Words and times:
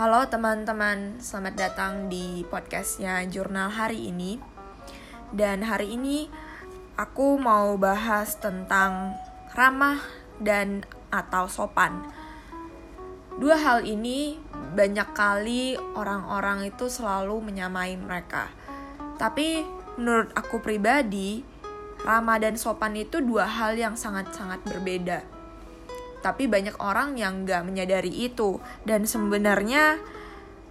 Halo 0.00 0.24
teman-teman, 0.32 1.20
selamat 1.20 1.54
datang 1.60 2.08
di 2.08 2.40
podcastnya 2.48 3.20
Jurnal 3.28 3.68
hari 3.68 4.08
ini. 4.08 4.40
Dan 5.28 5.60
hari 5.60 5.92
ini 5.92 6.24
aku 6.96 7.36
mau 7.36 7.76
bahas 7.76 8.32
tentang 8.40 9.12
ramah 9.52 10.00
dan 10.40 10.88
atau 11.12 11.52
sopan. 11.52 12.00
Dua 13.36 13.60
hal 13.60 13.84
ini 13.84 14.40
banyak 14.72 15.12
kali 15.12 15.76
orang-orang 15.76 16.72
itu 16.72 16.88
selalu 16.88 17.52
menyamai 17.52 18.00
mereka. 18.00 18.48
Tapi 19.20 19.60
menurut 20.00 20.32
aku 20.32 20.64
pribadi, 20.64 21.44
ramah 22.08 22.40
dan 22.40 22.56
sopan 22.56 22.96
itu 22.96 23.20
dua 23.20 23.44
hal 23.44 23.76
yang 23.76 24.00
sangat-sangat 24.00 24.64
berbeda 24.64 25.39
tapi 26.20 26.46
banyak 26.46 26.76
orang 26.80 27.16
yang 27.16 27.44
nggak 27.44 27.64
menyadari 27.64 28.12
itu. 28.12 28.60
Dan 28.84 29.04
sebenarnya 29.08 30.00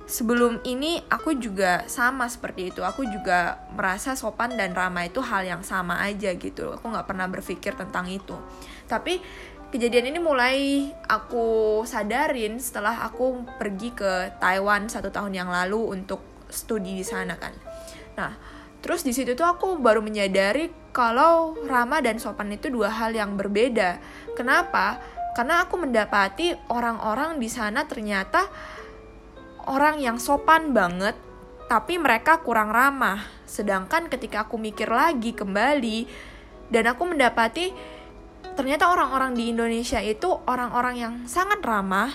sebelum 0.09 0.65
ini 0.65 1.05
aku 1.05 1.37
juga 1.37 1.85
sama 1.85 2.25
seperti 2.25 2.73
itu. 2.73 2.81
Aku 2.81 3.05
juga 3.05 3.61
merasa 3.77 4.17
sopan 4.17 4.57
dan 4.57 4.73
ramah 4.73 5.05
itu 5.05 5.21
hal 5.21 5.45
yang 5.45 5.61
sama 5.61 6.01
aja 6.01 6.33
gitu. 6.33 6.73
Aku 6.77 6.89
nggak 6.89 7.05
pernah 7.05 7.29
berpikir 7.29 7.77
tentang 7.77 8.09
itu. 8.09 8.33
Tapi 8.89 9.21
kejadian 9.69 10.09
ini 10.09 10.19
mulai 10.19 10.89
aku 11.05 11.81
sadarin 11.85 12.57
setelah 12.57 13.05
aku 13.05 13.45
pergi 13.61 13.93
ke 13.93 14.41
Taiwan 14.41 14.89
satu 14.89 15.13
tahun 15.13 15.37
yang 15.37 15.49
lalu 15.53 15.93
untuk 15.93 16.25
studi 16.49 16.97
di 16.97 17.05
sana 17.05 17.37
kan. 17.37 17.53
Nah 18.17 18.33
terus 18.81 19.05
di 19.05 19.13
situ 19.13 19.37
tuh 19.37 19.45
aku 19.45 19.77
baru 19.77 20.01
menyadari 20.01 20.71
kalau 20.89 21.53
ramah 21.69 22.01
dan 22.01 22.17
sopan 22.17 22.49
itu 22.49 22.73
dua 22.73 22.89
hal 22.89 23.13
yang 23.13 23.37
berbeda. 23.37 24.01
Kenapa 24.33 24.97
karena 25.39 25.63
aku 25.63 25.79
mendapati 25.79 26.51
orang-orang 26.67 27.39
di 27.39 27.47
sana 27.47 27.87
ternyata 27.87 28.43
orang 29.71 30.03
yang 30.03 30.19
sopan 30.19 30.75
banget 30.75 31.15
tapi 31.71 31.95
mereka 31.95 32.43
kurang 32.43 32.75
ramah. 32.75 33.23
Sedangkan 33.47 34.11
ketika 34.11 34.43
aku 34.43 34.59
mikir 34.59 34.91
lagi 34.91 35.31
kembali 35.31 36.11
dan 36.67 36.91
aku 36.91 37.15
mendapati 37.15 37.71
ternyata 38.59 38.91
orang-orang 38.91 39.31
di 39.31 39.55
Indonesia 39.55 40.03
itu 40.03 40.27
orang-orang 40.43 40.95
yang 40.99 41.13
sangat 41.23 41.63
ramah 41.63 42.11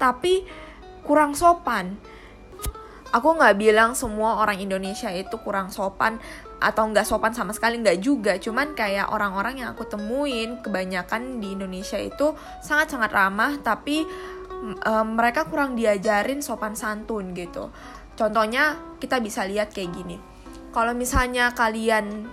tapi 0.00 0.48
kurang 1.04 1.36
sopan. 1.36 2.00
Aku 3.12 3.36
nggak 3.36 3.60
bilang 3.60 3.92
semua 3.92 4.40
orang 4.40 4.56
Indonesia 4.64 5.12
itu 5.12 5.36
kurang 5.44 5.68
sopan 5.68 6.16
atau 6.62 6.86
nggak 6.88 7.04
sopan 7.04 7.34
sama 7.34 7.50
sekali 7.50 7.82
nggak 7.82 7.98
juga. 7.98 8.38
Cuman 8.38 8.78
kayak 8.78 9.10
orang-orang 9.10 9.62
yang 9.62 9.74
aku 9.74 9.84
temuin 9.90 10.62
kebanyakan 10.62 11.42
di 11.42 11.58
Indonesia 11.58 11.98
itu 11.98 12.32
sangat-sangat 12.62 13.10
ramah 13.10 13.58
tapi 13.60 14.06
um, 14.86 15.06
mereka 15.18 15.50
kurang 15.50 15.74
diajarin 15.74 16.40
sopan 16.40 16.78
santun 16.78 17.34
gitu. 17.34 17.68
Contohnya 18.14 18.78
kita 19.02 19.18
bisa 19.18 19.42
lihat 19.42 19.74
kayak 19.74 19.90
gini. 19.90 20.16
Kalau 20.72 20.96
misalnya 20.96 21.52
kalian 21.52 22.30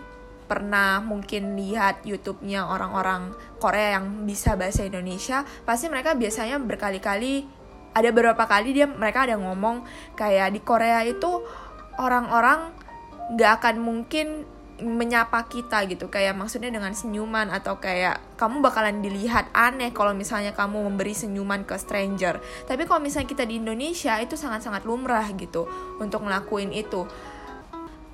pernah 0.50 0.98
mungkin 1.04 1.54
lihat 1.54 2.02
YouTube-nya 2.08 2.66
orang-orang 2.66 3.38
Korea 3.62 4.02
yang 4.02 4.26
bisa 4.26 4.58
bahasa 4.58 4.82
Indonesia, 4.82 5.46
pasti 5.68 5.92
mereka 5.92 6.18
biasanya 6.18 6.58
berkali-kali 6.58 7.46
ada 7.94 8.10
beberapa 8.14 8.46
kali 8.46 8.74
dia 8.74 8.86
mereka 8.86 9.26
ada 9.26 9.36
ngomong 9.38 9.86
kayak 10.14 10.54
di 10.54 10.62
Korea 10.62 11.02
itu 11.06 11.42
orang-orang 12.00 12.79
nggak 13.34 13.52
akan 13.62 13.76
mungkin 13.82 14.28
menyapa 14.80 15.44
kita 15.52 15.84
gitu. 15.92 16.08
Kayak 16.08 16.40
maksudnya 16.40 16.72
dengan 16.72 16.96
senyuman 16.96 17.52
atau 17.52 17.78
kayak 17.78 18.40
kamu 18.40 18.64
bakalan 18.64 19.04
dilihat 19.04 19.52
aneh 19.52 19.92
kalau 19.92 20.16
misalnya 20.16 20.56
kamu 20.56 20.88
memberi 20.88 21.12
senyuman 21.12 21.68
ke 21.68 21.76
stranger. 21.76 22.40
Tapi 22.66 22.88
kalau 22.88 23.04
misalnya 23.04 23.28
kita 23.28 23.44
di 23.44 23.60
Indonesia 23.60 24.16
itu 24.24 24.40
sangat-sangat 24.40 24.88
lumrah 24.88 25.28
gitu 25.36 25.68
untuk 26.00 26.24
ngelakuin 26.24 26.72
itu. 26.72 27.06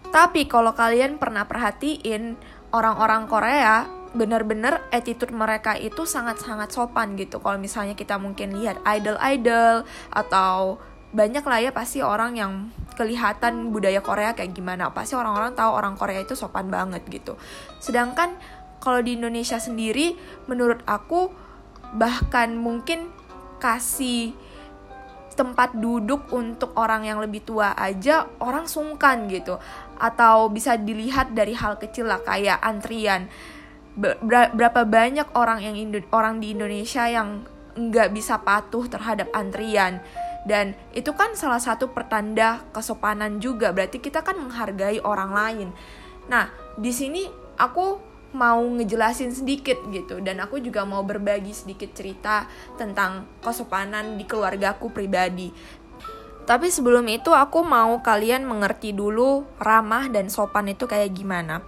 Tapi 0.09 0.47
kalau 0.47 0.73
kalian 0.73 1.21
pernah 1.21 1.45
perhatiin 1.45 2.39
orang-orang 2.73 3.27
Korea 3.30 3.86
bener-bener 4.15 4.80
attitude 4.95 5.36
mereka 5.36 5.75
itu 5.75 6.08
sangat-sangat 6.08 6.71
sopan 6.71 7.20
gitu. 7.20 7.43
Kalau 7.43 7.59
misalnya 7.59 7.99
kita 7.99 8.15
mungkin 8.15 8.55
lihat 8.55 8.80
idol-idol 8.87 9.83
atau 10.08 10.80
banyak 11.15 11.48
lah 11.48 11.59
ya 11.64 11.71
pasti 11.71 12.03
orang 12.03 12.36
yang 12.36 12.52
kelihatan 12.99 13.71
budaya 13.71 14.03
Korea 14.03 14.36
kayak 14.36 14.52
gimana. 14.52 14.92
Pasti 14.92 15.15
orang-orang 15.15 15.55
tahu 15.55 15.71
orang 15.71 15.95
Korea 15.95 16.20
itu 16.20 16.36
sopan 16.36 16.67
banget 16.67 17.08
gitu. 17.08 17.39
Sedangkan 17.80 18.36
kalau 18.83 18.99
di 18.99 19.15
Indonesia 19.15 19.55
sendiri 19.55 20.20
menurut 20.52 20.83
aku 20.83 21.31
bahkan 21.95 22.59
mungkin 22.59 23.08
kasih 23.64 24.36
tempat 25.36 25.75
duduk 25.75 26.31
untuk 26.31 26.71
orang 26.80 27.08
yang 27.08 27.20
lebih 27.23 27.43
tua 27.48 27.71
aja 27.80 28.27
orang 28.43 28.67
sungkan 28.67 29.31
gitu. 29.31 29.55
Atau 29.95 30.52
bisa 30.52 30.75
dilihat 30.75 31.31
dari 31.31 31.55
hal 31.55 31.80
kecil 31.80 32.11
lah 32.11 32.20
kayak 32.20 32.59
antrian. 32.59 33.31
Berapa 33.95 34.83
banyak 34.83 35.31
orang 35.39 35.64
yang 35.64 35.80
Indo 35.80 36.04
orang 36.11 36.43
di 36.43 36.52
Indonesia 36.52 37.08
yang 37.08 37.48
nggak 37.75 38.11
bisa 38.11 38.39
patuh 38.43 38.87
terhadap 38.87 39.31
antrian 39.36 39.99
dan 40.45 40.78
itu 40.94 41.10
kan 41.17 41.33
salah 41.33 41.60
satu 41.60 41.89
pertanda 41.89 42.61
kesopanan 42.70 43.42
juga. 43.42 43.73
Berarti 43.73 43.98
kita 43.98 44.22
kan 44.22 44.38
menghargai 44.38 45.02
orang 45.02 45.32
lain. 45.33 45.70
Nah 46.30 46.54
di 46.78 46.94
sini 46.94 47.26
aku 47.58 48.14
mau 48.38 48.61
ngejelasin 48.61 49.34
sedikit 49.34 49.82
gitu. 49.89 50.22
Dan 50.22 50.38
aku 50.44 50.61
juga 50.61 50.86
mau 50.86 51.02
berbagi 51.02 51.55
sedikit 51.55 51.98
cerita 51.98 52.45
tentang 52.78 53.26
kesopanan 53.42 54.20
di 54.22 54.28
keluargaku 54.30 54.94
pribadi. 54.94 55.50
Tapi 56.45 56.70
sebelum 56.70 57.10
itu 57.10 57.34
aku 57.34 57.66
mau 57.66 57.98
kalian 58.05 58.45
mengerti 58.45 58.94
dulu 58.94 59.50
ramah 59.58 60.14
dan 60.14 60.30
sopan 60.30 60.70
itu 60.70 60.86
kayak 60.86 61.10
gimana. 61.17 61.66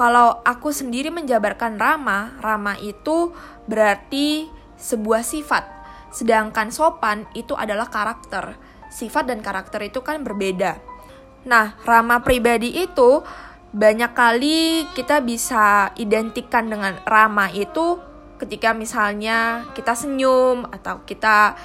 Kalau 0.00 0.40
aku 0.40 0.72
sendiri 0.72 1.12
menjabarkan 1.12 1.76
ramah 1.76 2.40
ramah 2.40 2.80
itu 2.80 3.36
berarti 3.68 4.48
sebuah 4.80 5.20
sifat 5.20 5.81
Sedangkan 6.12 6.68
sopan 6.68 7.24
itu 7.32 7.56
adalah 7.56 7.88
karakter. 7.88 8.54
Sifat 8.92 9.26
dan 9.26 9.40
karakter 9.40 9.80
itu 9.88 10.04
kan 10.04 10.20
berbeda. 10.20 10.76
Nah, 11.48 11.74
ramah 11.82 12.22
pribadi 12.22 12.84
itu 12.84 13.24
banyak 13.72 14.12
kali 14.12 14.84
kita 14.92 15.24
bisa 15.24 15.96
identikan 15.96 16.68
dengan 16.68 17.00
ramah 17.08 17.48
itu 17.48 17.96
ketika 18.36 18.76
misalnya 18.76 19.64
kita 19.72 19.96
senyum 19.96 20.68
atau 20.68 21.00
kita 21.08 21.56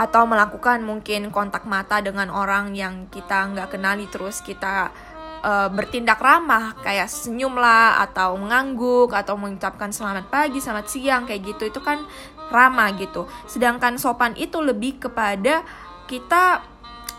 atau 0.00 0.24
melakukan 0.24 0.80
mungkin 0.80 1.28
kontak 1.28 1.68
mata 1.68 2.00
dengan 2.00 2.32
orang 2.32 2.72
yang 2.72 3.12
kita 3.12 3.52
nggak 3.52 3.76
kenali 3.76 4.08
terus 4.08 4.40
kita 4.40 4.88
uh, 5.42 5.68
bertindak 5.72 6.20
ramah 6.20 6.76
kayak 6.80 7.08
senyum 7.08 7.56
lah 7.56 8.00
atau 8.04 8.36
mengangguk 8.36 9.12
atau 9.12 9.36
mengucapkan 9.36 9.90
selamat 9.92 10.28
pagi, 10.28 10.60
selamat 10.60 10.86
siang 10.88 11.22
kayak 11.28 11.56
gitu 11.56 11.72
itu 11.72 11.80
kan 11.80 12.04
ramah 12.50 12.92
gitu. 12.96 13.28
Sedangkan 13.46 13.96
sopan 13.96 14.36
itu 14.36 14.58
lebih 14.60 15.00
kepada 15.00 15.62
kita 16.10 16.64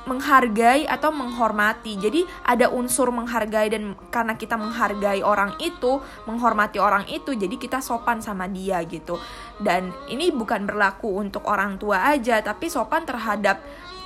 menghargai 0.09 0.89
atau 0.89 1.13
menghormati. 1.13 1.93
Jadi 1.97 2.25
ada 2.41 2.73
unsur 2.73 3.13
menghargai 3.13 3.69
dan 3.69 3.93
karena 4.09 4.33
kita 4.33 4.57
menghargai 4.57 5.21
orang 5.21 5.53
itu, 5.61 6.01
menghormati 6.25 6.81
orang 6.81 7.05
itu, 7.05 7.37
jadi 7.37 7.53
kita 7.53 7.79
sopan 7.85 8.17
sama 8.17 8.49
dia 8.49 8.81
gitu. 8.89 9.21
Dan 9.61 9.93
ini 10.09 10.33
bukan 10.33 10.65
berlaku 10.65 11.21
untuk 11.21 11.45
orang 11.45 11.77
tua 11.77 12.09
aja, 12.09 12.41
tapi 12.41 12.65
sopan 12.65 13.05
terhadap 13.05 13.61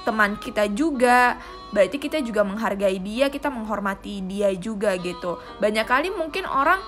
teman 0.06 0.38
kita 0.38 0.70
juga. 0.72 1.36
Berarti 1.74 1.98
kita 1.98 2.22
juga 2.22 2.46
menghargai 2.46 3.02
dia, 3.02 3.28
kita 3.28 3.52
menghormati 3.52 4.24
dia 4.24 4.54
juga 4.56 4.96
gitu. 5.02 5.42
Banyak 5.60 5.86
kali 5.90 6.14
mungkin 6.14 6.46
orang 6.46 6.80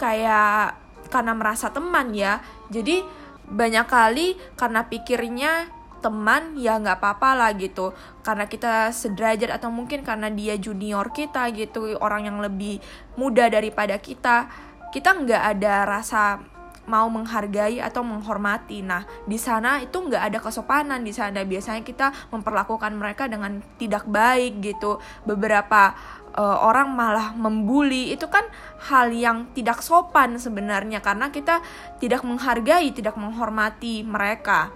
kayak 0.00 0.80
karena 1.12 1.32
merasa 1.36 1.70
teman 1.70 2.10
ya. 2.16 2.40
Jadi 2.72 3.04
banyak 3.44 3.86
kali 3.86 4.40
karena 4.56 4.88
pikirnya 4.88 5.68
teman 6.04 6.52
ya 6.60 6.76
nggak 6.76 7.00
apa-apa 7.00 7.32
lah 7.32 7.50
gitu 7.56 7.96
karena 8.20 8.44
kita 8.44 8.92
sederajat 8.92 9.56
atau 9.56 9.72
mungkin 9.72 10.04
karena 10.04 10.28
dia 10.28 10.60
junior 10.60 11.08
kita 11.16 11.48
gitu 11.56 11.96
orang 11.96 12.28
yang 12.28 12.44
lebih 12.44 12.76
muda 13.16 13.48
daripada 13.48 13.96
kita 13.96 14.52
kita 14.92 15.16
nggak 15.16 15.42
ada 15.56 15.88
rasa 15.88 16.44
mau 16.90 17.08
menghargai 17.08 17.80
atau 17.80 18.04
menghormati 18.04 18.84
nah 18.84 19.04
di 19.24 19.36
sana 19.40 19.80
itu 19.80 19.96
nggak 19.96 20.22
ada 20.32 20.38
kesopanan 20.40 21.00
di 21.00 21.12
sana 21.12 21.42
biasanya 21.42 21.82
kita 21.82 22.12
memperlakukan 22.30 22.92
mereka 22.94 23.28
dengan 23.28 23.60
tidak 23.80 24.04
baik 24.08 24.60
gitu 24.60 25.00
beberapa 25.24 25.96
uh, 26.34 26.58
orang 26.66 26.92
malah 26.92 27.32
membuli 27.32 28.12
itu 28.12 28.26
kan 28.26 28.44
hal 28.90 29.14
yang 29.14 29.48
tidak 29.54 29.80
sopan 29.80 30.36
sebenarnya 30.36 31.00
karena 31.00 31.30
kita 31.30 31.62
tidak 32.02 32.26
menghargai, 32.26 32.90
tidak 32.90 33.14
menghormati 33.16 34.02
mereka. 34.02 34.74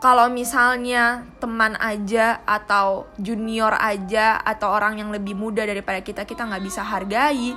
Kalau 0.00 0.32
misalnya 0.32 1.28
teman 1.44 1.76
aja 1.76 2.40
atau 2.48 3.04
junior 3.20 3.76
aja 3.76 4.40
atau 4.40 4.72
orang 4.72 4.96
yang 4.96 5.12
lebih 5.12 5.36
muda 5.36 5.60
daripada 5.60 6.00
kita 6.00 6.24
kita 6.24 6.48
nggak 6.48 6.64
bisa 6.64 6.80
hargai, 6.80 7.52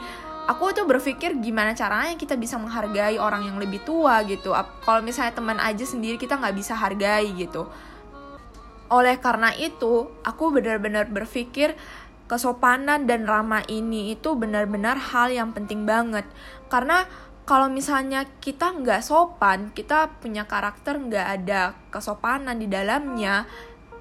aku 0.50 0.76
tuh 0.76 0.86
berpikir 0.88 1.40
gimana 1.40 1.72
caranya 1.72 2.20
kita 2.20 2.36
bisa 2.36 2.60
menghargai 2.60 3.16
orang 3.20 3.48
yang 3.48 3.58
lebih 3.62 3.80
tua 3.88 4.24
gitu. 4.28 4.52
Kalau 4.56 5.02
misalnya 5.02 5.34
teman 5.36 5.60
aja 5.60 5.84
sendiri 5.88 6.20
kita 6.20 6.40
nggak 6.40 6.56
bisa 6.56 6.76
hargai 6.76 7.32
gitu 7.36 7.68
oleh 8.94 9.18
karena 9.18 9.50
itu 9.58 10.06
aku 10.22 10.54
benar-benar 10.54 11.10
berpikir 11.10 11.74
kesopanan 12.30 13.10
dan 13.10 13.26
ramah 13.26 13.66
ini 13.66 14.14
itu 14.14 14.38
benar-benar 14.38 15.02
hal 15.02 15.34
yang 15.34 15.50
penting 15.50 15.90
banget 15.90 16.30
karena 16.70 17.10
kalau 17.44 17.68
misalnya 17.68 18.24
kita 18.40 18.72
nggak 18.72 19.04
sopan, 19.04 19.76
kita 19.76 20.16
punya 20.24 20.48
karakter 20.48 20.96
nggak 20.96 21.28
ada 21.28 21.76
kesopanan 21.92 22.56
di 22.56 22.72
dalamnya, 22.72 23.44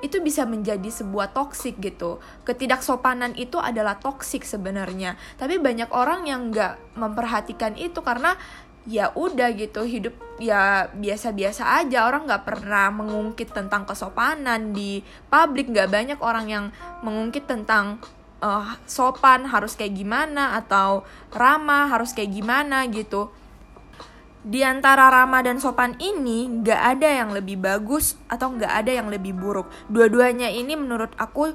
itu 0.02 0.18
bisa 0.18 0.42
menjadi 0.42 0.90
sebuah 0.90 1.30
toksik 1.30 1.78
gitu. 1.78 2.18
Ketidaksopanan 2.42 3.38
itu 3.38 3.56
adalah 3.62 3.96
toksik 4.02 4.42
sebenarnya. 4.42 5.14
Tapi 5.38 5.62
banyak 5.62 5.94
orang 5.94 6.26
yang 6.26 6.50
nggak 6.50 6.98
memperhatikan 6.98 7.78
itu 7.78 8.02
karena 8.02 8.34
ya 8.82 9.14
udah 9.14 9.54
gitu 9.54 9.86
hidup 9.86 10.14
ya 10.42 10.90
biasa-biasa 10.90 11.86
aja 11.86 12.02
orang 12.02 12.26
nggak 12.26 12.42
pernah 12.42 12.90
mengungkit 12.90 13.54
tentang 13.54 13.86
kesopanan 13.86 14.74
di 14.74 14.98
publik 15.30 15.70
nggak 15.70 15.86
banyak 15.86 16.18
orang 16.18 16.46
yang 16.50 16.64
mengungkit 17.06 17.46
tentang 17.46 18.02
uh, 18.42 18.74
sopan 18.90 19.46
harus 19.46 19.78
kayak 19.78 19.94
gimana 19.94 20.58
atau 20.58 21.06
ramah 21.30 21.94
harus 21.94 22.10
kayak 22.10 22.34
gimana 22.34 22.90
gitu 22.90 23.30
di 24.42 24.66
antara 24.66 25.06
ramah 25.06 25.42
dan 25.46 25.62
sopan 25.62 25.94
ini 26.02 26.50
nggak 26.50 26.98
ada 26.98 27.08
yang 27.08 27.30
lebih 27.30 27.62
bagus 27.62 28.18
atau 28.26 28.50
nggak 28.54 28.72
ada 28.84 28.90
yang 28.90 29.06
lebih 29.06 29.34
buruk. 29.38 29.70
Dua-duanya 29.86 30.50
ini 30.50 30.74
menurut 30.74 31.14
aku 31.14 31.54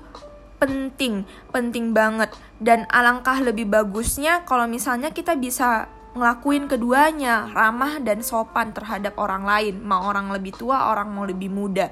penting 0.58 1.28
penting 1.52 1.92
banget. 1.92 2.32
Dan 2.58 2.88
alangkah 2.90 3.44
lebih 3.44 3.68
bagusnya 3.68 4.48
kalau 4.48 4.66
misalnya 4.66 5.12
kita 5.12 5.36
bisa 5.36 5.92
ngelakuin 6.18 6.66
keduanya 6.66 7.52
ramah 7.54 8.02
dan 8.02 8.24
sopan 8.24 8.72
terhadap 8.72 9.20
orang 9.20 9.44
lain. 9.44 9.84
Mau 9.84 10.08
orang 10.08 10.32
lebih 10.32 10.56
tua 10.56 10.90
orang 10.90 11.12
mau 11.12 11.28
lebih 11.28 11.52
muda 11.52 11.92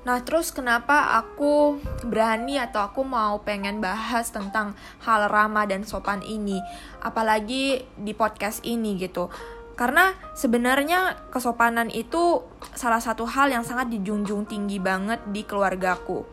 Nah, 0.00 0.24
terus 0.24 0.48
kenapa 0.48 1.20
aku 1.20 1.76
berani 2.08 2.56
atau 2.56 2.80
aku 2.80 3.04
mau 3.04 3.44
pengen 3.44 3.84
bahas 3.84 4.32
tentang 4.32 4.72
hal 5.04 5.28
ramah 5.28 5.68
dan 5.68 5.84
sopan 5.84 6.24
ini, 6.24 6.56
apalagi 7.04 7.84
di 8.00 8.12
podcast 8.16 8.64
ini 8.64 8.96
gitu. 8.96 9.28
Karena 9.76 10.12
sebenarnya 10.36 11.28
kesopanan 11.32 11.88
itu 11.92 12.44
salah 12.76 13.00
satu 13.00 13.24
hal 13.28 13.52
yang 13.52 13.64
sangat 13.64 13.88
dijunjung 13.92 14.44
tinggi 14.44 14.76
banget 14.76 15.20
di 15.28 15.44
keluargaku 15.44 16.24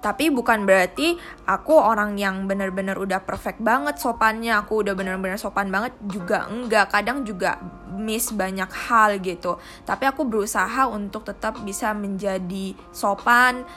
tapi 0.00 0.32
bukan 0.32 0.64
berarti 0.64 1.20
aku 1.44 1.76
orang 1.76 2.16
yang 2.16 2.48
bener-bener 2.48 2.96
udah 2.96 3.20
perfect 3.20 3.60
banget 3.60 4.00
sopannya. 4.00 4.56
Aku 4.64 4.80
udah 4.80 4.96
bener-bener 4.96 5.36
sopan 5.36 5.68
banget 5.68 5.92
juga 6.08 6.48
enggak. 6.48 6.88
Kadang 6.88 7.20
juga 7.28 7.60
miss 7.92 8.32
banyak 8.32 8.72
hal 8.88 9.20
gitu. 9.20 9.60
Tapi 9.84 10.08
aku 10.08 10.24
berusaha 10.24 10.88
untuk 10.88 11.28
tetap 11.28 11.60
bisa 11.60 11.92
menjadi 11.92 12.72
sopan 12.96 13.68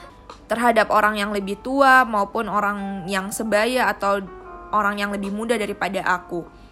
terhadap 0.48 0.88
orang 0.88 1.20
yang 1.20 1.28
lebih 1.28 1.60
tua 1.60 2.08
maupun 2.08 2.48
orang 2.48 3.04
yang 3.04 3.28
sebaya 3.28 3.92
atau 3.92 4.24
orang 4.72 4.96
yang 4.96 5.12
lebih 5.12 5.28
muda 5.28 5.60
daripada 5.60 6.00
aku. 6.08 6.64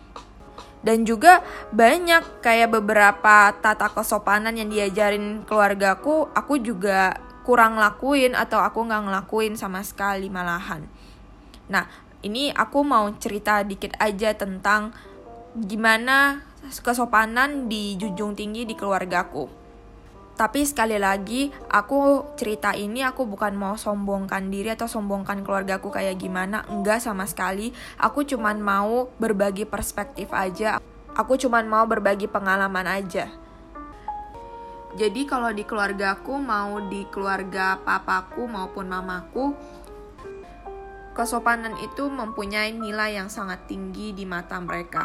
Dan 0.83 1.07
juga 1.07 1.45
banyak 1.71 2.43
kayak 2.43 2.73
beberapa 2.75 3.55
tata 3.55 3.87
kesopanan 3.93 4.57
yang 4.59 4.67
diajarin 4.67 5.47
keluargaku 5.47 6.27
aku 6.35 6.59
juga 6.59 7.15
kurang 7.43 7.79
lakuin 7.79 8.35
atau 8.39 8.63
aku 8.63 8.87
nggak 8.87 9.03
ngelakuin 9.11 9.55
sama 9.59 9.83
sekali 9.83 10.31
malahan. 10.31 10.87
Nah, 11.71 11.87
ini 12.23 12.55
aku 12.55 12.87
mau 12.87 13.11
cerita 13.19 13.67
dikit 13.67 13.99
aja 13.99 14.35
tentang 14.35 14.95
gimana 15.53 16.41
kesopanan 16.83 17.67
di 17.67 17.99
dijunjung 17.99 18.39
tinggi 18.39 18.63
di 18.65 18.75
keluargaku. 18.79 19.63
Tapi 20.33 20.65
sekali 20.65 20.97
lagi, 20.97 21.53
aku 21.69 22.33
cerita 22.41 22.73
ini 22.73 23.05
aku 23.05 23.29
bukan 23.29 23.53
mau 23.53 23.77
sombongkan 23.77 24.49
diri 24.49 24.73
atau 24.73 24.89
sombongkan 24.89 25.45
keluargaku 25.45 25.93
kayak 25.93 26.17
gimana, 26.17 26.65
enggak 26.73 27.05
sama 27.05 27.29
sekali. 27.29 27.77
Aku 28.01 28.25
cuman 28.25 28.57
mau 28.59 29.13
berbagi 29.21 29.69
perspektif 29.69 30.33
aja. 30.33 30.81
Aku 31.13 31.37
cuman 31.37 31.69
mau 31.69 31.85
berbagi 31.85 32.33
pengalaman 32.33 32.89
aja. 32.89 33.29
Jadi 34.93 35.25
kalau 35.25 35.49
di 35.57 35.65
keluarga 35.65 36.21
aku 36.21 36.37
mau 36.37 36.77
di 36.85 37.09
keluarga 37.09 37.81
papaku 37.81 38.45
maupun 38.45 38.93
mamaku 38.93 39.57
kesopanan 41.13 41.77
itu 41.81 42.09
mempunyai 42.09 42.73
nilai 42.73 43.21
yang 43.21 43.29
sangat 43.29 43.69
tinggi 43.69 44.17
di 44.17 44.25
mata 44.25 44.57
mereka. 44.61 45.05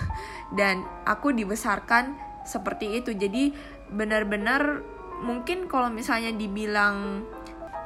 Dan 0.58 0.84
aku 1.04 1.32
dibesarkan 1.32 2.16
seperti 2.44 3.00
itu. 3.00 3.12
Jadi 3.16 3.52
benar-benar 3.92 4.80
mungkin 5.24 5.68
kalau 5.68 5.88
misalnya 5.88 6.32
dibilang 6.32 7.24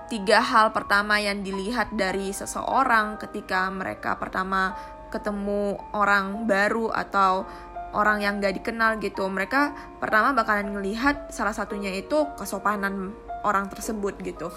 tiga 0.09 0.41
hal 0.41 0.73
pertama 0.73 1.21
yang 1.21 1.45
dilihat 1.45 1.93
dari 1.93 2.33
seseorang 2.33 3.21
ketika 3.21 3.69
mereka 3.69 4.17
pertama 4.17 4.73
ketemu 5.13 5.77
orang 5.93 6.49
baru 6.49 6.93
atau 6.93 7.45
orang 7.93 8.21
yang 8.21 8.41
gak 8.43 8.61
dikenal 8.61 9.01
gitu. 9.01 9.25
Mereka 9.29 9.97
pertama 10.03 10.37
bakalan 10.37 10.77
ngelihat 10.77 11.33
salah 11.33 11.53
satunya 11.57 11.93
itu 11.95 12.29
kesopanan 12.37 13.13
orang 13.45 13.71
tersebut 13.71 14.19
gitu. 14.21 14.53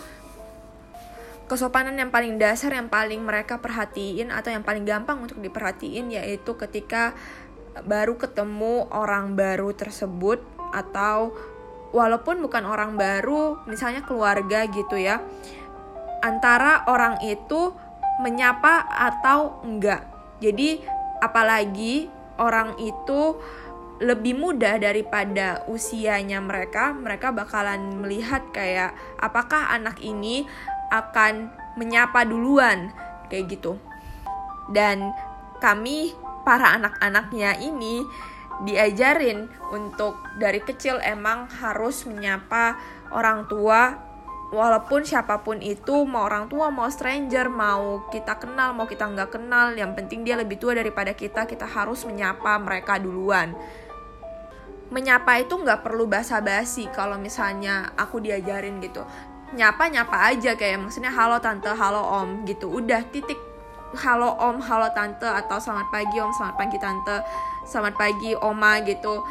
Kesopanan 1.48 2.00
yang 2.00 2.12
paling 2.12 2.40
dasar 2.40 2.72
yang 2.72 2.88
paling 2.88 3.20
mereka 3.24 3.60
perhatiin 3.60 4.32
atau 4.32 4.56
yang 4.56 4.64
paling 4.64 4.88
gampang 4.88 5.20
untuk 5.20 5.44
diperhatiin 5.44 6.16
yaitu 6.16 6.56
ketika 6.56 7.12
baru 7.84 8.16
ketemu 8.16 8.88
orang 8.92 9.36
baru 9.36 9.72
tersebut 9.76 10.40
atau 10.72 11.36
walaupun 11.92 12.40
bukan 12.40 12.64
orang 12.64 12.96
baru 12.96 13.60
misalnya 13.68 14.04
keluarga 14.08 14.64
gitu 14.72 14.96
ya 14.96 15.20
antara 16.24 16.88
orang 16.88 17.20
itu 17.26 17.76
menyapa 18.22 18.86
atau 18.88 19.60
enggak. 19.66 20.06
Jadi 20.40 20.80
apalagi 21.20 22.08
orang 22.42 22.74
itu 22.82 23.38
lebih 24.02 24.34
muda 24.34 24.82
daripada 24.82 25.62
usianya 25.70 26.42
mereka, 26.42 26.90
mereka 26.90 27.30
bakalan 27.30 28.02
melihat 28.02 28.42
kayak 28.50 28.98
apakah 29.22 29.70
anak 29.70 30.02
ini 30.02 30.50
akan 30.90 31.54
menyapa 31.78 32.26
duluan 32.26 32.90
kayak 33.30 33.54
gitu. 33.54 33.78
Dan 34.74 35.14
kami 35.62 36.18
para 36.42 36.82
anak-anaknya 36.82 37.62
ini 37.62 38.02
diajarin 38.66 39.46
untuk 39.70 40.18
dari 40.42 40.62
kecil 40.66 40.98
emang 41.06 41.46
harus 41.62 42.10
menyapa 42.10 42.78
orang 43.14 43.46
tua 43.46 44.11
walaupun 44.52 45.08
siapa 45.08 45.40
pun 45.42 45.64
itu 45.64 46.04
mau 46.04 46.28
orang 46.28 46.52
tua 46.52 46.68
mau 46.68 46.92
stranger 46.92 47.48
mau 47.48 48.04
kita 48.12 48.36
kenal 48.36 48.76
mau 48.76 48.84
kita 48.84 49.08
nggak 49.08 49.40
kenal 49.40 49.72
yang 49.72 49.96
penting 49.96 50.28
dia 50.28 50.36
lebih 50.36 50.60
tua 50.60 50.76
daripada 50.76 51.16
kita 51.16 51.48
kita 51.48 51.64
harus 51.64 52.04
menyapa 52.04 52.60
mereka 52.60 53.00
duluan. 53.00 53.56
Menyapa 54.92 55.40
itu 55.40 55.56
nggak 55.56 55.88
perlu 55.88 56.04
basa-basi 56.04 56.92
kalau 56.92 57.16
misalnya 57.16 57.96
aku 57.96 58.20
diajarin 58.20 58.84
gitu. 58.84 59.08
Nyapa 59.56 59.88
nyapa 59.88 60.36
aja 60.36 60.60
kayak 60.60 60.84
maksudnya 60.84 61.16
halo 61.16 61.40
tante 61.40 61.72
halo 61.72 62.04
om 62.04 62.44
gitu. 62.44 62.68
Udah 62.68 63.08
titik 63.08 63.40
halo 64.04 64.36
om 64.36 64.60
halo 64.60 64.92
tante 64.92 65.28
atau 65.28 65.64
selamat 65.64 65.88
pagi 65.96 66.20
om 66.20 66.32
selamat 66.36 66.56
pagi 66.60 66.78
tante 66.80 67.18
selamat 67.68 67.96
pagi 68.00 68.32
oma 68.40 68.80
gitu 68.88 69.24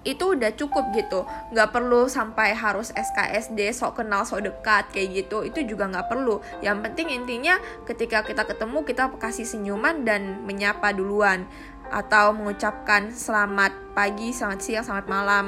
itu 0.00 0.32
udah 0.32 0.56
cukup 0.56 0.96
gitu. 0.96 1.28
Nggak 1.52 1.76
perlu 1.76 2.08
sampai 2.08 2.56
harus 2.56 2.88
SKSD 2.96 3.68
sok 3.76 4.00
kenal 4.00 4.24
sok 4.24 4.48
dekat 4.48 4.88
kayak 4.92 5.24
gitu. 5.24 5.44
Itu 5.44 5.60
juga 5.68 5.92
nggak 5.92 6.08
perlu. 6.08 6.40
Yang 6.64 6.78
penting 6.88 7.08
intinya 7.12 7.60
ketika 7.84 8.24
kita 8.24 8.48
ketemu 8.48 8.80
kita 8.88 9.12
kasih 9.20 9.44
senyuman 9.44 10.08
dan 10.08 10.40
menyapa 10.48 10.96
duluan. 10.96 11.44
Atau 11.90 12.32
mengucapkan 12.32 13.10
selamat 13.10 13.74
pagi 13.98 14.30
selamat 14.32 14.60
siang 14.62 14.84
selamat 14.86 15.06
malam. 15.10 15.46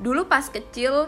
Dulu 0.00 0.26
pas 0.26 0.48
kecil 0.48 1.06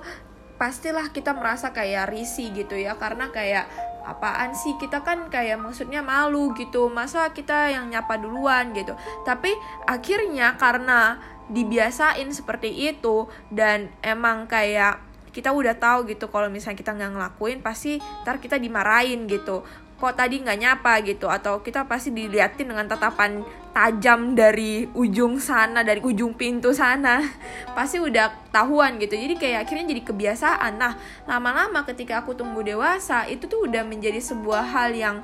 pastilah 0.61 1.11
kita 1.11 1.35
merasa 1.35 1.75
kayak 1.75 2.07
risih 2.13 2.55
gitu 2.55 2.79
ya. 2.79 2.95
Karena 2.95 3.35
kayak 3.35 3.92
apaan 4.03 4.53
sih? 4.53 4.75
Kita 4.77 5.03
kan 5.07 5.31
kayak 5.31 5.59
maksudnya 5.59 6.03
malu 6.05 6.53
gitu. 6.55 6.91
Masa 6.93 7.31
kita 7.31 7.73
yang 7.73 7.91
nyapa 7.91 8.19
duluan 8.19 8.75
gitu. 8.75 8.93
Tapi 9.27 9.55
akhirnya 9.87 10.59
karena 10.59 11.19
dibiasain 11.51 12.31
seperti 12.31 12.71
itu 12.93 13.27
dan 13.51 13.91
emang 14.01 14.47
kayak 14.47 15.03
kita 15.33 15.49
udah 15.49 15.75
tahu 15.81 16.05
gitu 16.13 16.29
kalau 16.29 16.53
misalnya 16.53 16.79
kita 16.79 16.93
nggak 16.93 17.13
ngelakuin 17.17 17.59
pasti 17.65 17.99
ntar 18.23 18.37
kita 18.37 18.61
dimarahin 18.61 19.25
gitu 19.25 19.65
kok 20.03 20.19
tadi 20.19 20.43
nggak 20.43 20.59
nyapa 20.59 20.99
gitu. 21.07 21.31
Atau 21.31 21.63
kita 21.63 21.87
pasti 21.87 22.11
diliatin 22.11 22.75
dengan 22.75 22.91
tatapan 22.91 23.47
tajam 23.71 24.35
dari 24.35 24.91
ujung 24.99 25.39
sana 25.39 25.87
dari 25.87 26.03
ujung 26.03 26.35
pintu 26.35 26.75
sana. 26.75 27.23
Pasti 27.79 28.03
udah 28.03 28.51
tahuan 28.51 28.99
gitu. 28.99 29.15
Jadi 29.15 29.39
kayak 29.39 29.63
akhirnya 29.63 29.95
jadi 29.95 30.03
kebiasaan. 30.03 30.73
Nah 30.75 30.99
lama-lama 31.31 31.87
ketika 31.87 32.27
aku 32.27 32.35
tumbuh 32.35 32.67
dewasa 32.67 33.31
itu 33.31 33.47
tuh 33.47 33.71
udah 33.71 33.87
menjadi 33.87 34.19
sebuah 34.19 34.75
hal 34.75 34.91
yang 34.91 35.17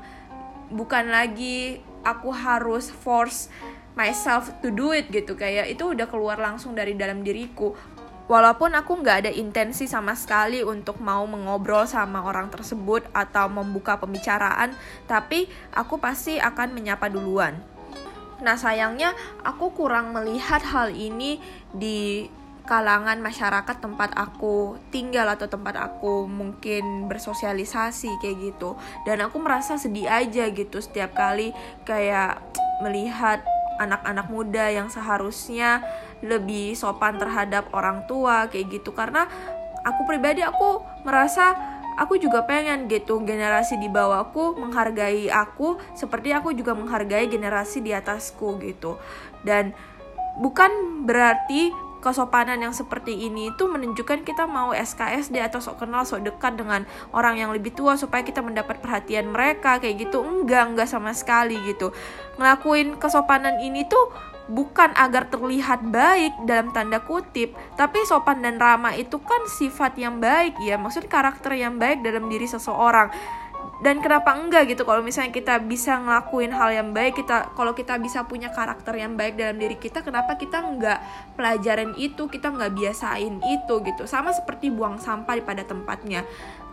bukan 0.71 1.11
lagi 1.11 1.83
aku 2.07 2.31
harus 2.31 2.87
force 2.87 3.51
myself 3.99 4.55
to 4.63 4.71
do 4.71 4.95
it 4.95 5.11
gitu. 5.11 5.35
Kayak 5.35 5.75
itu 5.75 5.91
udah 5.91 6.07
keluar 6.07 6.39
langsung 6.39 6.79
dari 6.79 6.95
dalam 6.95 7.27
diriku 7.27 7.75
walaupun 8.29 8.77
aku 8.77 9.01
nggak 9.01 9.27
ada 9.27 9.33
intensi 9.33 9.89
sama 9.89 10.13
sekali 10.15 10.61
untuk 10.61 11.01
mau 11.01 11.25
mengobrol 11.25 11.89
sama 11.89 12.23
orang 12.23 12.53
tersebut 12.53 13.09
atau 13.17 13.49
membuka 13.49 13.97
pembicaraan, 13.97 14.77
tapi 15.09 15.49
aku 15.73 15.97
pasti 15.99 16.37
akan 16.39 16.77
menyapa 16.77 17.09
duluan. 17.09 17.57
Nah, 18.39 18.55
sayangnya 18.55 19.17
aku 19.43 19.75
kurang 19.75 20.15
melihat 20.15 20.63
hal 20.63 20.95
ini 20.95 21.43
di 21.75 22.31
kalangan 22.69 23.17
masyarakat 23.25 23.81
tempat 23.81 24.13
aku 24.13 24.77
tinggal 24.93 25.25
atau 25.33 25.49
tempat 25.49 25.73
aku 25.81 26.29
mungkin 26.29 27.09
bersosialisasi 27.09 28.21
kayak 28.21 28.53
gitu 28.53 28.77
dan 29.09 29.25
aku 29.25 29.41
merasa 29.41 29.81
sedih 29.81 30.05
aja 30.05 30.45
gitu 30.53 30.77
setiap 30.77 31.17
kali 31.17 31.57
kayak 31.89 32.37
melihat 32.85 33.41
anak-anak 33.81 34.29
muda 34.29 34.69
yang 34.69 34.93
seharusnya 34.93 35.81
lebih 36.25 36.75
sopan 36.75 37.17
terhadap 37.19 37.71
orang 37.75 38.05
tua 38.09 38.47
kayak 38.51 38.81
gitu. 38.81 38.95
Karena 38.95 39.27
aku 39.85 40.05
pribadi 40.05 40.43
aku 40.43 40.83
merasa 41.07 41.55
aku 41.99 42.15
juga 42.17 42.47
pengen 42.47 42.87
gitu 42.87 43.19
generasi 43.27 43.75
di 43.77 43.91
bawahku 43.91 44.55
menghargai 44.59 45.27
aku 45.29 45.83
seperti 45.99 46.31
aku 46.31 46.55
juga 46.55 46.79
menghargai 46.79 47.27
generasi 47.27 47.83
di 47.83 47.91
atasku 47.91 48.63
gitu. 48.63 48.97
Dan 49.43 49.75
bukan 50.39 51.03
berarti 51.05 51.75
kesopanan 51.99 52.63
yang 52.63 52.71
seperti 52.71 53.27
ini 53.27 53.51
itu 53.51 53.67
menunjukkan 53.67 54.23
kita 54.23 54.47
mau 54.47 54.71
SKSD 54.71 55.43
atau 55.43 55.59
sok 55.59 55.83
kenal 55.83 56.07
sok 56.07 56.31
dekat 56.31 56.55
dengan 56.55 56.87
orang 57.11 57.43
yang 57.43 57.51
lebih 57.51 57.75
tua 57.75 57.99
supaya 57.99 58.23
kita 58.23 58.39
mendapat 58.39 58.79
perhatian 58.79 59.35
mereka 59.35 59.83
kayak 59.83 60.07
gitu. 60.07 60.23
Enggak 60.23 60.71
enggak 60.71 60.89
sama 60.89 61.11
sekali 61.11 61.59
gitu. 61.67 61.91
Ngelakuin 62.39 62.97
kesopanan 63.03 63.59
ini 63.59 63.83
tuh 63.91 64.15
bukan 64.49 64.91
agar 64.97 65.29
terlihat 65.29 65.85
baik 65.85 66.33
dalam 66.49 66.73
tanda 66.73 67.05
kutip, 67.05 67.53
tapi 67.77 68.03
sopan 68.09 68.41
dan 68.41 68.57
ramah 68.57 68.97
itu 68.97 69.21
kan 69.21 69.45
sifat 69.47 69.95
yang 70.01 70.19
baik 70.19 70.57
ya, 70.65 70.81
maksud 70.81 71.07
karakter 71.07 71.55
yang 71.55 71.77
baik 71.77 72.01
dalam 72.01 72.27
diri 72.33 72.49
seseorang. 72.49 73.13
Dan 73.79 74.03
kenapa 74.03 74.35
enggak 74.35 74.75
gitu 74.75 74.83
kalau 74.83 75.07
misalnya 75.07 75.31
kita 75.31 75.63
bisa 75.63 76.03
ngelakuin 76.03 76.51
hal 76.51 76.75
yang 76.75 76.91
baik 76.91 77.23
kita 77.23 77.55
kalau 77.55 77.79
kita 77.79 77.95
bisa 78.03 78.27
punya 78.27 78.51
karakter 78.51 78.91
yang 78.99 79.15
baik 79.15 79.39
dalam 79.39 79.55
diri 79.55 79.79
kita 79.79 80.03
kenapa 80.03 80.35
kita 80.35 80.59
enggak 80.67 80.99
pelajaran 81.39 81.95
itu 81.95 82.27
kita 82.27 82.51
enggak 82.51 82.75
biasain 82.75 83.39
itu 83.39 83.75
gitu. 83.87 84.03
Sama 84.11 84.35
seperti 84.35 84.75
buang 84.75 84.99
sampah 84.99 85.39
pada 85.47 85.63
tempatnya 85.63 86.27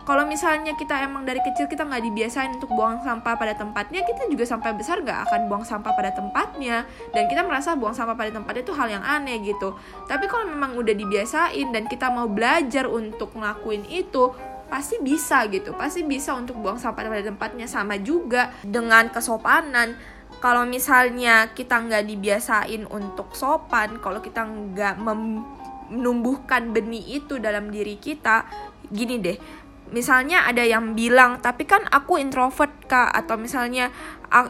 kalau 0.06 0.22
misalnya 0.22 0.78
kita 0.78 1.02
emang 1.02 1.26
dari 1.26 1.42
kecil 1.42 1.66
kita 1.66 1.82
nggak 1.82 1.98
dibiasain 1.98 2.54
untuk 2.54 2.70
buang 2.78 3.02
sampah 3.02 3.34
pada 3.34 3.58
tempatnya 3.58 4.06
kita 4.06 4.30
juga 4.30 4.46
sampai 4.46 4.70
besar 4.78 5.02
nggak 5.02 5.26
akan 5.26 5.40
buang 5.50 5.66
sampah 5.66 5.90
pada 5.98 6.14
tempatnya. 6.14 6.86
Dan 7.10 7.26
kita 7.26 7.42
merasa 7.42 7.74
buang 7.74 7.90
sampah 7.90 8.14
pada 8.14 8.30
tempatnya 8.30 8.62
itu 8.62 8.70
hal 8.70 8.86
yang 8.86 9.02
aneh 9.02 9.42
gitu. 9.42 9.74
Tapi 10.06 10.30
kalau 10.30 10.46
memang 10.46 10.78
udah 10.78 10.94
dibiasain 10.94 11.74
dan 11.74 11.90
kita 11.90 12.06
mau 12.14 12.30
belajar 12.30 12.86
untuk 12.86 13.34
ngelakuin 13.34 13.82
itu 13.90 14.30
pasti 14.70 15.02
bisa 15.02 15.42
gitu. 15.50 15.74
Pasti 15.74 16.06
bisa 16.06 16.38
untuk 16.38 16.54
buang 16.62 16.78
sampah 16.78 17.02
pada 17.02 17.26
tempatnya. 17.26 17.66
Sama 17.66 17.98
juga 17.98 18.54
dengan 18.62 19.10
kesopanan. 19.10 19.98
Kalau 20.38 20.62
misalnya 20.70 21.50
kita 21.50 21.82
nggak 21.82 22.06
dibiasain 22.06 22.86
untuk 22.86 23.34
sopan 23.34 23.98
kalau 23.98 24.22
kita 24.22 24.46
nggak 24.46 25.02
menumbuhkan 25.02 26.70
benih 26.70 27.18
itu 27.18 27.42
dalam 27.42 27.74
diri 27.74 27.98
kita 27.98 28.46
gini 28.86 29.18
deh 29.18 29.65
misalnya 29.94 30.46
ada 30.46 30.62
yang 30.66 30.98
bilang 30.98 31.38
tapi 31.38 31.66
kan 31.68 31.84
aku 31.90 32.18
introvert 32.18 32.72
kak. 32.86 33.10
Atau 33.14 33.38
misalnya 33.38 33.90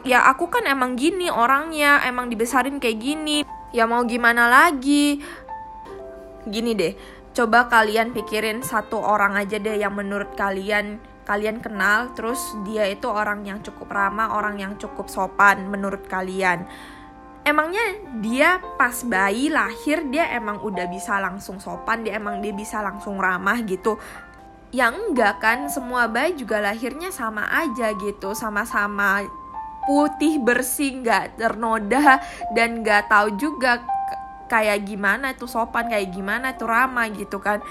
ya 0.04 0.24
aku 0.28 0.48
kan 0.48 0.64
emang 0.64 0.96
gini 0.96 1.28
orangnya 1.28 2.00
emang 2.08 2.32
dibesarin 2.32 2.80
kayak 2.80 2.98
gini 3.00 3.42
ya 3.72 3.84
mau 3.84 4.04
gimana 4.06 4.48
lagi? 4.48 5.20
Gini 6.46 6.72
deh 6.72 6.94
coba 7.36 7.68
kalian 7.68 8.16
pikirin 8.16 8.64
satu 8.64 8.96
orang 8.96 9.36
aja 9.36 9.60
deh 9.60 9.76
yang 9.76 9.92
menurut 9.92 10.32
kalian 10.40 10.96
kalian 11.28 11.60
kenal 11.60 12.16
terus 12.16 12.40
dia 12.64 12.88
itu 12.88 13.12
orang 13.12 13.44
yang 13.44 13.60
cukup 13.60 13.92
ramah 13.92 14.32
orang 14.32 14.56
yang 14.56 14.72
cukup 14.80 15.12
sopan 15.12 15.68
menurut 15.68 16.08
kalian. 16.08 16.64
Emangnya 17.46 17.82
dia 18.24 18.58
pas 18.74 19.04
bayi 19.06 19.52
lahir 19.52 20.02
dia 20.10 20.32
emang 20.34 20.64
udah 20.64 20.88
bisa 20.90 21.20
langsung 21.22 21.62
sopan 21.62 22.02
dia 22.02 22.18
emang 22.18 22.42
dia 22.42 22.50
bisa 22.50 22.82
langsung 22.82 23.20
ramah 23.20 23.60
gitu 23.62 24.00
yang 24.74 24.94
enggak 25.10 25.38
kan 25.38 25.70
semua 25.70 26.10
bayi 26.10 26.34
juga 26.34 26.58
lahirnya 26.58 27.14
sama 27.14 27.46
aja 27.50 27.94
gitu 27.94 28.34
sama-sama 28.34 29.22
putih 29.86 30.42
bersih 30.42 31.02
nggak 31.02 31.38
ternoda 31.38 32.18
dan 32.50 32.82
nggak 32.82 33.06
tahu 33.06 33.38
juga 33.38 33.86
kayak 34.50 34.86
gimana 34.86 35.34
tuh 35.38 35.46
sopan 35.46 35.86
kayak 35.90 36.10
gimana 36.10 36.58
tuh 36.58 36.66
ramah 36.66 37.06
gitu 37.10 37.38
kan 37.38 37.62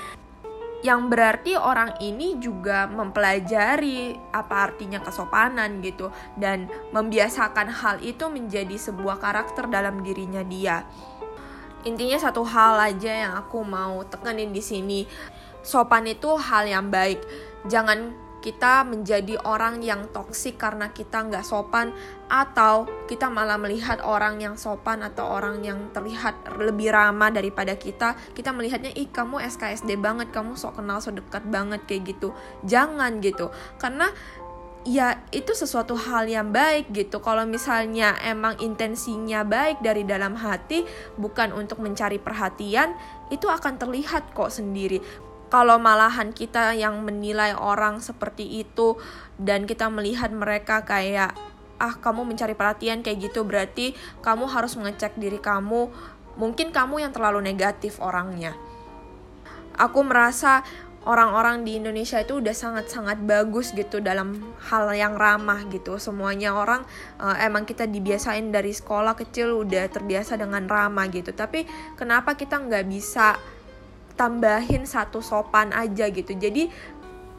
yang 0.86 1.10
berarti 1.10 1.58
orang 1.58 1.98
ini 1.98 2.38
juga 2.38 2.86
mempelajari 2.86 4.14
apa 4.30 4.70
artinya 4.70 5.02
kesopanan 5.02 5.82
gitu 5.82 6.14
dan 6.38 6.70
membiasakan 6.94 7.74
hal 7.74 7.98
itu 8.06 8.30
menjadi 8.30 8.78
sebuah 8.78 9.18
karakter 9.18 9.66
dalam 9.66 10.06
dirinya 10.06 10.46
dia. 10.46 10.86
Intinya 11.90 12.22
satu 12.22 12.46
hal 12.46 12.78
aja 12.78 13.10
yang 13.10 13.34
aku 13.34 13.66
mau 13.66 14.06
tekenin 14.06 14.54
di 14.54 14.62
sini. 14.62 15.02
Sopan 15.66 16.06
itu 16.06 16.30
hal 16.38 16.70
yang 16.70 16.94
baik. 16.94 17.18
Jangan 17.66 18.14
kita 18.46 18.86
menjadi 18.86 19.42
orang 19.42 19.82
yang 19.82 20.06
toksik 20.14 20.62
karena 20.62 20.94
kita 20.94 21.26
nggak 21.26 21.42
sopan 21.42 21.90
atau 22.30 22.86
kita 23.10 23.26
malah 23.26 23.58
melihat 23.58 23.98
orang 24.06 24.38
yang 24.38 24.54
sopan 24.54 25.02
atau 25.02 25.26
orang 25.26 25.66
yang 25.66 25.90
terlihat 25.90 26.38
lebih 26.62 26.94
ramah 26.94 27.34
daripada 27.34 27.74
kita. 27.74 28.14
Kita 28.38 28.54
melihatnya 28.54 28.94
ih 28.94 29.10
kamu 29.10 29.42
SKSD 29.50 29.98
banget 29.98 30.30
kamu 30.30 30.54
sok 30.54 30.78
kenal 30.78 31.02
sok 31.02 31.26
dekat 31.26 31.42
banget 31.50 31.82
kayak 31.90 32.14
gitu. 32.14 32.38
Jangan 32.62 33.18
gitu. 33.26 33.50
Karena 33.82 34.14
ya 34.86 35.18
itu 35.34 35.58
sesuatu 35.58 35.98
hal 35.98 36.30
yang 36.30 36.54
baik 36.54 36.94
gitu. 36.94 37.18
Kalau 37.26 37.50
misalnya 37.50 38.14
emang 38.22 38.62
intensinya 38.62 39.42
baik 39.42 39.82
dari 39.82 40.06
dalam 40.06 40.38
hati 40.38 40.86
bukan 41.18 41.50
untuk 41.50 41.82
mencari 41.82 42.22
perhatian 42.22 42.94
itu 43.34 43.50
akan 43.50 43.82
terlihat 43.82 44.38
kok 44.38 44.54
sendiri 44.54 45.02
kalau 45.56 45.80
malahan 45.80 46.36
kita 46.36 46.76
yang 46.76 47.08
menilai 47.08 47.56
orang 47.56 48.04
seperti 48.04 48.60
itu 48.60 49.00
dan 49.40 49.64
kita 49.64 49.88
melihat 49.88 50.28
mereka 50.28 50.84
kayak 50.84 51.32
ah 51.80 51.96
kamu 51.96 52.28
mencari 52.28 52.60
perhatian 52.60 53.00
kayak 53.00 53.32
gitu 53.32 53.48
berarti 53.48 53.96
kamu 54.20 54.52
harus 54.52 54.76
mengecek 54.76 55.16
diri 55.16 55.40
kamu. 55.40 55.88
Mungkin 56.36 56.76
kamu 56.76 57.08
yang 57.08 57.16
terlalu 57.16 57.40
negatif 57.40 58.04
orangnya. 58.04 58.52
Aku 59.80 60.04
merasa 60.04 60.68
orang-orang 61.08 61.64
di 61.64 61.80
Indonesia 61.80 62.20
itu 62.20 62.44
udah 62.44 62.52
sangat-sangat 62.52 63.24
bagus 63.24 63.72
gitu 63.72 64.04
dalam 64.04 64.36
hal 64.68 64.92
yang 64.92 65.16
ramah 65.16 65.64
gitu. 65.72 65.96
Semuanya 66.04 66.52
orang 66.52 66.84
uh, 67.24 67.40
emang 67.40 67.64
kita 67.64 67.88
dibiasain 67.88 68.52
dari 68.52 68.76
sekolah 68.76 69.16
kecil 69.16 69.56
udah 69.64 69.88
terbiasa 69.88 70.36
dengan 70.36 70.68
ramah 70.68 71.08
gitu. 71.08 71.32
Tapi 71.32 71.64
kenapa 71.96 72.36
kita 72.36 72.60
nggak 72.60 72.84
bisa 72.92 73.40
tambahin 74.16 74.88
satu 74.88 75.20
sopan 75.20 75.72
aja 75.76 76.08
gitu 76.10 76.36
jadi 76.36 76.72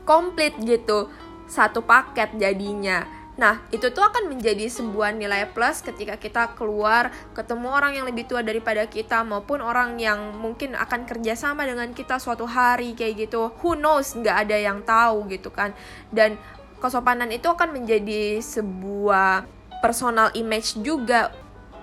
komplit 0.07 0.55
gitu 0.63 1.11
satu 1.51 1.83
paket 1.83 2.37
jadinya 2.37 3.17
Nah, 3.37 3.61
itu 3.69 3.93
tuh 3.93 4.01
akan 4.01 4.33
menjadi 4.33 4.65
sebuah 4.65 5.13
nilai 5.13 5.45
plus 5.53 5.85
ketika 5.85 6.17
kita 6.17 6.57
keluar 6.57 7.13
ketemu 7.37 7.69
orang 7.69 7.93
yang 7.93 8.09
lebih 8.09 8.25
tua 8.25 8.41
daripada 8.41 8.89
kita 8.89 9.21
maupun 9.29 9.61
orang 9.61 10.01
yang 10.01 10.33
mungkin 10.41 10.73
akan 10.73 11.05
kerjasama 11.05 11.69
dengan 11.69 11.93
kita 11.93 12.17
suatu 12.17 12.49
hari 12.49 12.97
kayak 12.97 13.29
gitu. 13.29 13.53
Who 13.61 13.77
knows, 13.77 14.17
nggak 14.17 14.49
ada 14.49 14.57
yang 14.57 14.81
tahu 14.89 15.29
gitu 15.29 15.53
kan. 15.53 15.77
Dan 16.09 16.41
kesopanan 16.81 17.29
itu 17.29 17.45
akan 17.45 17.77
menjadi 17.77 18.41
sebuah 18.41 19.45
personal 19.85 20.33
image 20.33 20.81
juga 20.81 21.29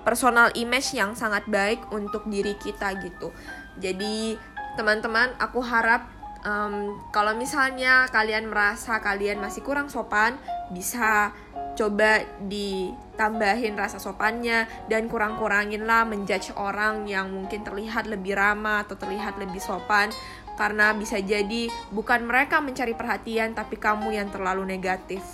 personal 0.01 0.49
image 0.57 0.97
yang 0.97 1.13
sangat 1.13 1.45
baik 1.45 1.85
untuk 1.93 2.25
diri 2.27 2.57
kita 2.57 2.97
gitu. 2.97 3.29
Jadi 3.77 4.35
teman-teman 4.73 5.33
aku 5.37 5.61
harap 5.61 6.09
um, 6.45 6.97
kalau 7.09 7.33
misalnya 7.33 8.07
kalian 8.11 8.49
merasa 8.49 8.99
kalian 8.99 9.39
masih 9.39 9.61
kurang 9.61 9.89
sopan 9.89 10.37
bisa 10.73 11.33
coba 11.73 12.21
ditambahin 12.45 13.73
rasa 13.73 13.97
sopannya 13.97 14.69
dan 14.85 15.09
kurang-kurangin 15.09 15.89
lah 15.89 16.05
menjudge 16.05 16.53
orang 16.53 17.09
yang 17.09 17.33
mungkin 17.33 17.65
terlihat 17.65 18.05
lebih 18.05 18.37
ramah 18.37 18.85
atau 18.85 18.93
terlihat 18.93 19.41
lebih 19.41 19.57
sopan 19.57 20.13
karena 20.53 20.93
bisa 20.93 21.17
jadi 21.17 21.69
bukan 21.89 22.29
mereka 22.29 22.61
mencari 22.61 22.93
perhatian 22.93 23.57
tapi 23.57 23.81
kamu 23.81 24.13
yang 24.13 24.29
terlalu 24.29 24.69
negatif. 24.69 25.25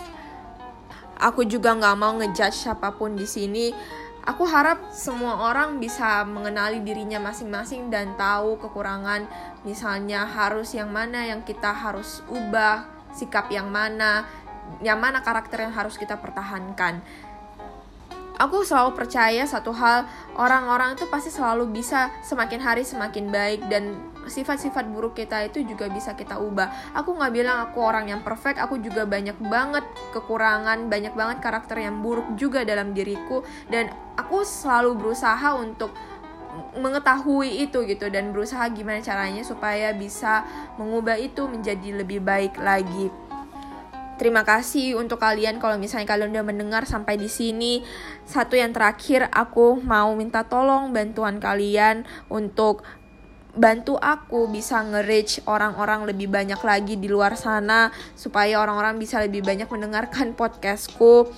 Aku 1.19 1.43
juga 1.43 1.75
nggak 1.75 1.97
mau 1.99 2.15
ngejudge 2.15 2.63
siapa 2.63 2.95
pun 2.95 3.19
di 3.19 3.27
sini 3.27 3.75
Aku 4.29 4.45
harap 4.45 4.93
semua 4.93 5.41
orang 5.49 5.81
bisa 5.81 6.21
mengenali 6.21 6.85
dirinya 6.85 7.17
masing-masing 7.17 7.89
dan 7.89 8.13
tahu 8.13 8.61
kekurangan 8.61 9.25
misalnya 9.65 10.21
harus 10.21 10.69
yang 10.77 10.93
mana 10.93 11.25
yang 11.25 11.41
kita 11.41 11.73
harus 11.73 12.21
ubah, 12.29 12.85
sikap 13.09 13.49
yang 13.49 13.73
mana, 13.73 14.29
yang 14.85 15.01
mana 15.01 15.25
karakter 15.25 15.65
yang 15.65 15.73
harus 15.73 15.97
kita 15.97 16.13
pertahankan. 16.21 17.01
Aku 18.37 18.61
selalu 18.61 18.93
percaya 18.93 19.49
satu 19.49 19.73
hal, 19.73 20.05
orang-orang 20.37 20.93
itu 20.93 21.09
pasti 21.09 21.33
selalu 21.33 21.65
bisa 21.73 22.13
semakin 22.21 22.61
hari 22.61 22.85
semakin 22.85 23.33
baik 23.33 23.65
dan 23.65 23.97
sifat-sifat 24.29 24.85
buruk 24.93 25.17
kita 25.17 25.49
itu 25.49 25.65
juga 25.65 25.89
bisa 25.89 26.13
kita 26.13 26.37
ubah 26.37 26.93
aku 26.93 27.17
nggak 27.17 27.33
bilang 27.33 27.57
aku 27.65 27.81
orang 27.81 28.13
yang 28.13 28.21
perfect 28.21 28.61
aku 28.61 28.77
juga 28.77 29.03
banyak 29.09 29.35
banget 29.41 29.81
kekurangan 30.13 30.87
banyak 30.87 31.11
banget 31.17 31.37
karakter 31.41 31.81
yang 31.81 31.99
buruk 32.05 32.37
juga 32.37 32.61
dalam 32.61 32.93
diriku 32.93 33.41
dan 33.67 33.89
aku 34.23 34.43
selalu 34.43 34.99
berusaha 34.99 35.55
untuk 35.55 35.95
mengetahui 36.75 37.69
itu 37.69 37.85
gitu 37.85 38.11
dan 38.11 38.35
berusaha 38.35 38.65
gimana 38.73 38.99
caranya 38.99 39.45
supaya 39.45 39.93
bisa 39.95 40.43
mengubah 40.75 41.15
itu 41.15 41.45
menjadi 41.47 42.03
lebih 42.03 42.19
baik 42.19 42.57
lagi. 42.59 43.07
Terima 44.19 44.43
kasih 44.43 44.99
untuk 44.99 45.23
kalian 45.23 45.63
kalau 45.63 45.79
misalnya 45.79 46.03
kalian 46.03 46.35
udah 46.35 46.43
mendengar 46.43 46.83
sampai 46.83 47.15
di 47.15 47.31
sini. 47.31 47.87
Satu 48.27 48.59
yang 48.59 48.75
terakhir 48.75 49.31
aku 49.31 49.79
mau 49.79 50.11
minta 50.11 50.43
tolong 50.43 50.91
bantuan 50.91 51.39
kalian 51.39 52.03
untuk 52.27 52.83
bantu 53.55 53.95
aku 53.95 54.51
bisa 54.51 54.83
nge-reach 54.83 55.47
orang-orang 55.47 56.03
lebih 56.03 56.27
banyak 56.27 56.59
lagi 56.59 56.99
di 56.99 57.07
luar 57.07 57.39
sana 57.39 57.95
supaya 58.13 58.59
orang-orang 58.59 58.99
bisa 58.99 59.23
lebih 59.23 59.39
banyak 59.39 59.71
mendengarkan 59.71 60.35
podcastku. 60.35 61.31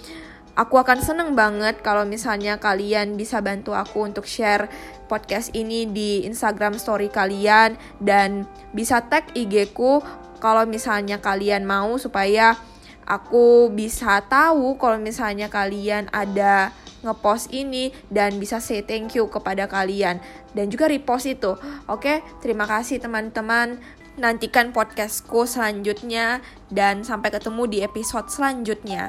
Aku 0.51 0.75
akan 0.75 0.99
seneng 0.99 1.31
banget 1.31 1.79
kalau 1.79 2.03
misalnya 2.03 2.59
kalian 2.59 3.15
bisa 3.15 3.39
bantu 3.39 3.71
aku 3.71 4.03
untuk 4.03 4.27
share 4.27 4.67
podcast 5.07 5.55
ini 5.55 5.87
di 5.87 6.27
Instagram 6.27 6.75
story 6.75 7.07
kalian 7.07 7.79
dan 8.03 8.43
bisa 8.75 8.99
tag 9.07 9.31
IG 9.31 9.71
ku 9.71 10.03
kalau 10.43 10.67
misalnya 10.67 11.23
kalian 11.23 11.63
mau 11.63 11.95
supaya 11.95 12.59
aku 13.07 13.71
bisa 13.71 14.19
tahu 14.27 14.75
kalau 14.75 14.99
misalnya 14.99 15.47
kalian 15.47 16.11
ada 16.11 16.75
ngepost 17.01 17.49
ini 17.55 17.95
dan 18.11 18.35
bisa 18.35 18.59
say 18.59 18.83
thank 18.83 19.15
you 19.15 19.31
kepada 19.31 19.71
kalian 19.71 20.19
dan 20.51 20.67
juga 20.67 20.91
repost 20.91 21.31
itu. 21.31 21.55
Oke, 21.87 22.19
terima 22.43 22.67
kasih 22.67 22.99
teman-teman. 22.99 23.79
Nantikan 24.19 24.75
podcastku 24.75 25.47
selanjutnya 25.47 26.43
dan 26.67 27.07
sampai 27.07 27.31
ketemu 27.31 27.63
di 27.71 27.79
episode 27.79 28.27
selanjutnya 28.27 29.07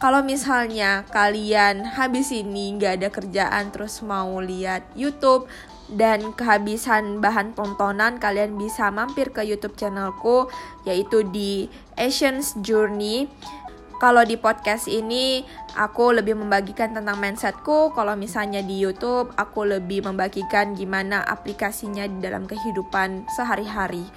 kalau 0.00 0.24
misalnya 0.24 1.04
kalian 1.12 1.84
habis 1.84 2.32
ini 2.32 2.72
nggak 2.80 2.92
ada 2.96 3.08
kerjaan 3.12 3.68
terus 3.68 4.00
mau 4.00 4.40
lihat 4.40 4.88
YouTube 4.96 5.44
dan 5.92 6.32
kehabisan 6.32 7.20
bahan 7.20 7.52
tontonan 7.52 8.16
kalian 8.16 8.56
bisa 8.56 8.88
mampir 8.88 9.28
ke 9.28 9.44
YouTube 9.44 9.76
channelku 9.76 10.48
yaitu 10.88 11.20
di 11.28 11.68
Asians 12.00 12.56
Journey. 12.64 13.28
Kalau 14.00 14.24
di 14.24 14.40
podcast 14.40 14.88
ini 14.88 15.44
aku 15.76 16.16
lebih 16.16 16.32
membagikan 16.32 16.96
tentang 16.96 17.20
mindsetku, 17.20 17.92
kalau 17.92 18.16
misalnya 18.16 18.64
di 18.64 18.80
YouTube 18.80 19.28
aku 19.36 19.68
lebih 19.68 20.08
membagikan 20.08 20.72
gimana 20.72 21.20
aplikasinya 21.20 22.08
di 22.08 22.16
dalam 22.24 22.48
kehidupan 22.48 23.28
sehari-hari 23.36 24.08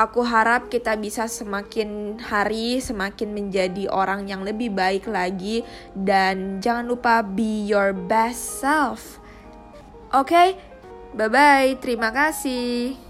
aku 0.00 0.24
harap 0.24 0.72
kita 0.72 0.96
bisa 0.96 1.28
semakin 1.28 2.16
hari 2.16 2.80
semakin 2.80 3.36
menjadi 3.36 3.84
orang 3.92 4.24
yang 4.24 4.40
lebih 4.40 4.72
baik 4.72 5.04
lagi 5.04 5.60
dan 5.92 6.64
jangan 6.64 6.88
lupa 6.88 7.20
be 7.20 7.68
your 7.68 7.92
best 7.92 8.64
self. 8.64 9.20
Oke, 10.16 10.32
okay? 10.32 10.48
bye 11.12 11.28
bye. 11.28 11.76
Terima 11.84 12.08
kasih. 12.08 13.09